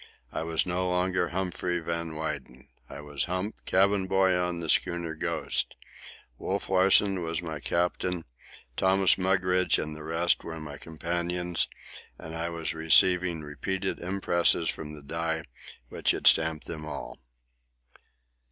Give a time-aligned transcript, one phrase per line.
[0.31, 2.67] I was no longer Humphrey Van Weyden.
[2.89, 5.75] I was Hump, cabin boy on the schooner Ghost.
[6.39, 8.25] Wolf Larsen was my captain,
[8.75, 11.67] Thomas Mugridge and the rest were my companions,
[12.17, 15.43] and I was receiving repeated impresses from the die
[15.89, 17.19] which had stamped them all.